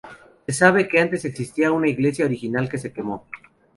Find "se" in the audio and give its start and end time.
0.47-0.53, 2.79-2.91